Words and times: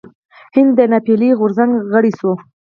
هند 0.55 0.71
د 0.77 0.79
ناپیيلي 0.91 1.29
غورځنګ 1.39 1.71
غړی 1.91 2.11
شو. 2.19 2.31